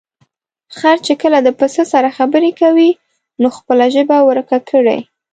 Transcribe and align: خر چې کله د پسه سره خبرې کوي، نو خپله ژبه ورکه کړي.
خر 0.77 0.97
چې 1.07 1.13
کله 1.21 1.37
د 1.43 1.49
پسه 1.59 1.83
سره 1.93 2.09
خبرې 2.17 2.51
کوي، 2.61 2.89
نو 3.41 3.47
خپله 3.57 3.85
ژبه 3.95 4.17
ورکه 4.29 4.57
کړي. 4.69 4.99